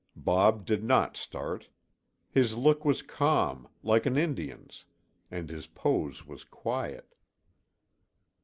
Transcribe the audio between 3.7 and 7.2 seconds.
like an Indian's, and his pose was quiet.